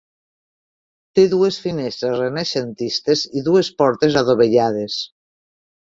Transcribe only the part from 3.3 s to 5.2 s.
i dues portes adovellades.